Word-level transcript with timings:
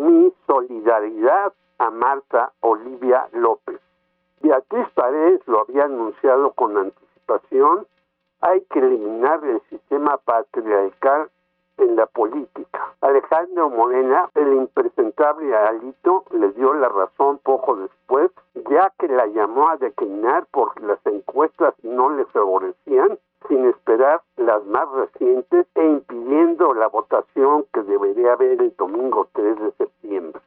mi 0.00 0.32
solidaridad 0.46 1.52
a 1.78 1.90
Marta 1.90 2.52
Olivia 2.60 3.28
López. 3.32 3.78
Beatriz 4.40 4.88
Paredes 4.94 5.42
lo 5.46 5.60
había 5.60 5.84
anunciado 5.84 6.52
con 6.52 6.76
anticipación, 6.78 7.86
hay 8.40 8.62
que 8.70 8.78
eliminar 8.78 9.44
el 9.44 9.60
sistema 9.68 10.16
patriarcal 10.16 11.28
en 11.76 11.96
la 11.96 12.06
política. 12.06 12.94
Alejandro 13.02 13.68
Morena, 13.68 14.30
el 14.34 14.54
impresentable 14.54 15.54
Alito, 15.54 16.24
le 16.30 16.50
dio 16.52 16.72
la 16.72 16.88
razón 16.88 17.38
poco 17.42 17.76
después, 17.76 18.30
ya 18.70 18.90
que 18.98 19.08
la 19.08 19.26
llamó 19.26 19.68
a 19.68 19.76
declinar 19.76 20.46
porque 20.50 20.80
las 20.80 21.04
encuestas 21.04 21.74
no 21.82 22.08
le 22.08 22.24
favorecían, 22.26 23.18
sin 23.48 23.66
esperar 23.66 24.22
las 24.36 24.64
más 24.64 24.88
recientes 24.92 25.66
e 25.74 25.84
impidiendo 25.84 26.72
la 26.72 26.88
votación 26.88 27.64
debería 28.30 28.32
haber 28.32 28.62
el 28.62 28.76
domingo 28.76 29.28
3 29.32 29.58
de 29.58 29.72
septiembre. 29.72 30.40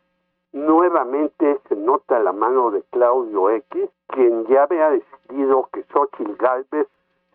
Nuevamente 0.54 1.60
se 1.68 1.76
nota 1.76 2.20
la 2.20 2.32
mano 2.32 2.72
de 2.72 2.84
Claudio 2.92 3.50
X, 3.50 3.90
quien 4.08 4.46
ya 4.46 4.64
había 4.64 4.90
decidido 4.90 5.70
que 5.74 5.84
Xochitl 5.92 6.36
Galvez 6.38 6.88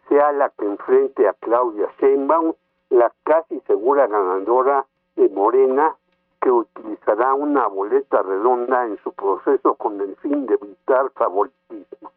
sea 0.09 0.33
la 0.33 0.51
que 0.51 0.65
enfrente 0.65 1.29
a 1.29 1.35
Claudia 1.35 1.89
Sheinbaum 2.01 2.55
la 2.91 3.13
casi 3.25 3.61
segura 3.67 4.07
ganadora 4.07 4.87
de 5.17 5.29
Morena, 5.29 5.97
que 6.41 6.51
utilizará 6.51 7.35
una 7.35 7.67
boleta 7.67 8.23
redonda 8.23 8.87
en 8.87 8.97
su 9.03 9.13
proceso 9.13 9.75
con 9.75 10.01
el 10.01 10.17
fin 10.17 10.47
de 10.47 10.55
evitar 10.55 11.11
favoritismo. 11.11 12.13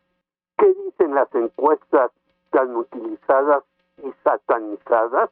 ¿Qué 0.57 0.73
dicen 0.85 1.15
las 1.15 1.33
encuestas 1.33 2.11
tan 2.51 2.75
utilizadas 2.75 3.63
y 4.03 4.13
satanizadas? 4.23 5.31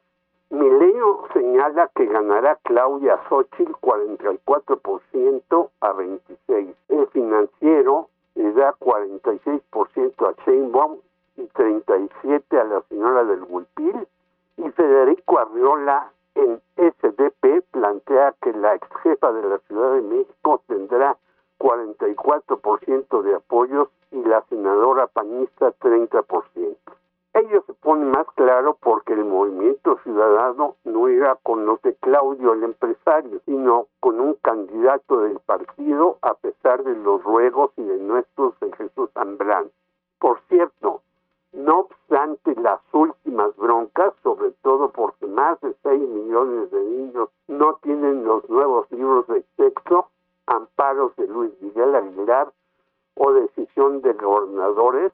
Milenio 0.50 1.28
señala 1.32 1.88
que 1.94 2.06
ganará 2.06 2.58
Claudia 2.64 3.16
Xochitl 3.28 3.72
44% 3.80 5.70
a 5.80 5.92
26%. 5.92 6.74
El 6.88 7.06
financiero 7.08 8.08
le 8.34 8.52
da 8.54 8.74
46% 8.80 10.26
a 10.28 10.34
Sheinbaum 10.44 10.98
y 11.36 11.42
37% 11.42 12.60
a 12.60 12.64
la 12.64 12.80
señora 12.88 13.24
del 13.24 13.44
Gulpil 13.44 14.08
y 14.56 14.70
Federico 14.70 15.38
Arriola 15.38 16.10
en 16.34 16.60
SDP 16.76 17.62
plantea 17.70 18.34
que 18.42 18.52
la 18.52 18.74
ex 18.74 18.88
jefa 19.04 19.32
de 19.32 19.48
la 19.48 19.58
Ciudad 19.68 19.94
de 19.94 20.02
México 20.02 20.62
tendrá 20.66 21.16
44% 21.60 23.22
de 23.22 23.34
apoyos 23.36 23.88
y 24.10 24.24
la 24.24 24.42
senadora 24.48 25.06
panista 25.06 25.72
30%. 25.78 26.89
Ello 27.32 27.62
se 27.64 27.74
pone 27.74 28.04
más 28.06 28.26
claro 28.34 28.76
porque 28.80 29.12
el 29.12 29.24
movimiento 29.24 29.98
ciudadano 30.02 30.76
no 30.84 31.06
era 31.06 31.36
con 31.36 31.64
los 31.64 31.80
de 31.82 31.94
Claudio 31.94 32.54
el 32.54 32.64
empresario, 32.64 33.40
sino 33.46 33.86
con 34.00 34.18
un 34.18 34.34
candidato 34.34 35.20
del 35.20 35.38
partido 35.38 36.18
a 36.22 36.34
pesar 36.34 36.82
de 36.82 36.96
los 36.96 37.22
ruegos 37.22 37.70
y 37.76 37.84
de 37.84 37.98
nuestros 37.98 38.58
de 38.58 38.72
Jesús 38.72 39.10
Zambrano. 39.14 39.70
Por 40.18 40.40
cierto, 40.48 41.02
no 41.52 41.80
obstante 41.80 42.54
las 42.56 42.80
últimas 42.92 43.56
broncas, 43.56 44.12
sobre 44.24 44.50
todo 44.62 44.90
porque 44.90 45.26
más 45.26 45.60
de 45.60 45.74
6 45.84 46.00
millones 46.00 46.70
de 46.72 46.82
niños 46.82 47.28
no 47.46 47.74
tienen 47.82 48.24
los 48.24 48.48
nuevos 48.50 48.90
libros 48.90 49.26
de 49.28 49.44
texto, 49.56 50.08
amparos 50.46 51.14
de 51.14 51.28
Luis 51.28 51.52
Miguel 51.60 51.94
Aguilar 51.94 52.52
o 53.14 53.32
decisión 53.32 54.00
de 54.02 54.14
gobernadores, 54.14 55.12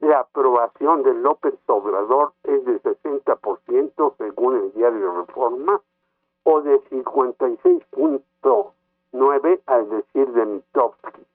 la 0.00 0.20
aprobación 0.20 1.02
de 1.02 1.12
López 1.14 1.54
Obrador 1.66 2.32
es 2.44 2.64
de 2.64 2.80
60% 2.82 4.14
según 4.16 4.56
el 4.56 4.72
diario 4.72 5.20
Reforma 5.20 5.82
o 6.44 6.62
de 6.62 6.80
56.9 6.84 9.60
al 9.66 9.90
decir 9.90 10.32
de 10.32 10.46
Mitofsky. 10.46 11.26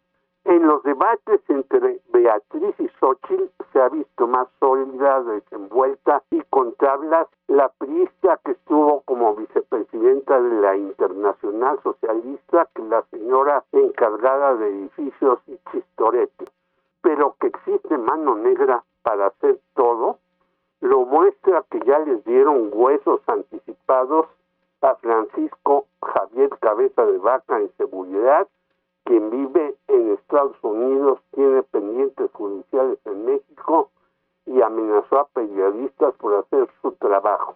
En 0.46 0.66
los 0.68 0.82
debates 0.84 1.42
entre 1.48 2.02
Beatriz 2.10 2.76
y 2.80 2.88
Xochitl 3.00 3.50
se 3.72 3.82
ha 3.82 3.90
visto 3.90 4.28
más 4.28 4.48
sólida, 4.60 5.24
desenvuelta 5.24 6.22
y 6.30 6.42
con 6.50 6.74
tablas 6.74 7.28
la 7.48 7.70
priista 7.70 8.40
que 8.46 8.52
estuvo 8.52 9.02
como 9.02 9.36
vicepresidenta 9.36 10.40
de 10.40 10.62
la 10.62 10.78
Internacional 10.78 11.80
Socialista 11.81 12.70
que 12.75 12.84
la 12.84 13.02
señora 13.12 13.64
encargada 13.72 14.56
de 14.56 14.70
edificios 14.70 15.40
y 15.48 15.58
chistorete. 15.72 16.46
Mano 18.06 18.36
negra 18.36 18.84
para 19.02 19.28
hacer 19.28 19.60
todo, 19.74 20.20
lo 20.82 21.06
muestra 21.06 21.64
que 21.72 21.80
ya 21.82 22.00
les 22.00 22.24
dieron 22.24 22.70
huesos 22.72 23.22
anticipados 23.28 24.28
a 24.82 24.96
Francisco 24.96 25.86
Javier 26.02 26.50
Cabeza 26.60 27.06
de 27.06 27.18
Vaca 27.18 27.60
en 27.60 27.72
seguridad 27.78 28.48
quien 29.06 29.30
vive 29.30 29.76
en 29.88 30.14
Estados 30.14 30.58
Unidos 30.64 31.20
tiene 31.32 31.62
pendientes 31.64 32.32
judiciales 32.34 32.98
en 33.06 33.26
México 33.26 33.92
y 34.48 34.62
amenazó 34.62 35.20
a 35.20 35.28
periodistas 35.28 36.16
por 36.16 36.34
hacer 36.36 36.68
su 36.82 36.92
trabajo. 36.94 37.56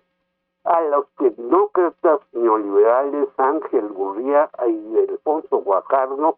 A 0.63 0.81
los 0.81 1.07
tecnócratas 1.17 2.19
neoliberales 2.33 3.29
Ángel 3.37 3.87
Gurría 3.89 4.49
y 4.67 4.97
Alfonso 5.09 5.57
Guajardo 5.57 6.37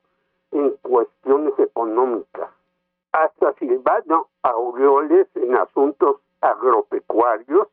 en 0.51 0.69
cuestiones 0.81 1.59
económicas. 1.59 2.49
Silvano 3.71 4.27
Aureoles 4.43 5.27
en 5.35 5.55
asuntos 5.55 6.17
agropecuarios, 6.41 7.69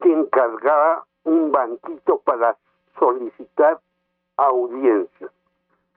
que 0.00 0.12
encargaba 0.12 1.04
un 1.22 1.52
banquito 1.52 2.18
para 2.24 2.56
solicitar 2.98 3.78
audiencias. 4.36 5.30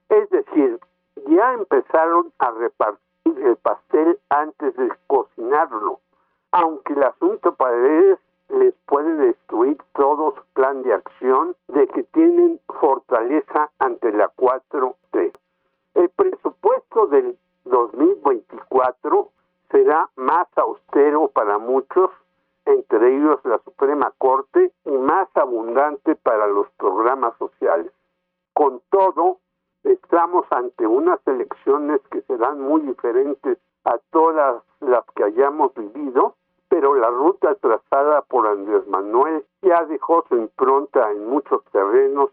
Es 0.09 0.29
decir, 0.29 0.79
ya 1.27 1.53
empezaron 1.53 2.31
a 2.37 2.51
repartir 2.51 3.39
el 3.39 3.55
pastel 3.57 4.19
antes 4.29 4.75
de 4.75 4.91
cocinarlo, 5.07 5.99
aunque 6.51 6.93
el 6.93 7.03
asunto 7.03 7.55
Paredes 7.55 8.19
les 8.49 8.75
puede 8.85 9.11
destruir 9.15 9.77
todo 9.93 10.35
su 10.35 10.43
plan 10.53 10.83
de 10.83 10.93
acción 10.93 11.55
de 11.67 11.87
que 11.87 12.03
tienen 12.03 12.59
fortaleza 12.79 13.71
ante 13.79 14.11
la 14.11 14.29
4T. 14.35 15.33
El 15.95 16.09
presupuesto 16.09 17.07
del 17.07 17.39
2024 17.65 19.29
será 19.69 20.09
más 20.15 20.47
austero 20.55 21.29
para 21.29 21.57
muchos, 21.57 22.09
entre 22.65 23.15
ellos 23.15 23.39
la 23.43 23.59
Suprema 23.59 24.11
Corte, 24.17 24.71
y 24.85 24.91
más 24.91 25.29
abundante 25.35 26.15
para 26.15 26.47
los 26.47 26.69
programas 26.71 27.35
sociales. 27.37 27.91
Con 28.53 28.81
todo, 28.89 29.39
estamos 29.83 30.45
ante 30.51 30.85
unas 30.85 31.19
elecciones 31.25 32.01
que 32.11 32.21
serán 32.23 32.61
muy 32.61 32.81
diferentes 32.81 33.57
a 33.85 33.97
todas 34.11 34.61
las 34.79 35.03
que 35.15 35.23
hayamos 35.23 35.73
vivido, 35.73 36.35
pero 36.69 36.95
la 36.95 37.09
ruta 37.09 37.55
trazada 37.55 38.21
por 38.23 38.47
Andrés 38.47 38.87
Manuel 38.87 39.45
ya 39.61 39.85
dejó 39.85 40.25
su 40.29 40.35
impronta 40.37 41.11
en 41.11 41.27
muchos 41.27 41.63
terrenos 41.71 42.29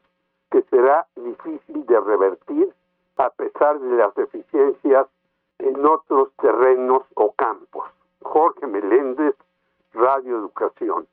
que 0.51 0.63
será 0.63 1.07
difícil 1.17 1.87
de 1.87 2.01
revertir 2.01 2.73
a 3.17 3.31
pesar 3.31 3.79
de 3.81 3.97
las 3.97 4.15
deficiencias 4.15 5.07
en 5.69 5.85
otros 5.85 6.31
terrenos 6.41 7.03
o 7.15 7.33
campos. 7.33 7.85
Jorge 8.23 8.67
Meléndez, 8.67 9.35
Radio 9.93 10.39
Educación. 10.39 11.09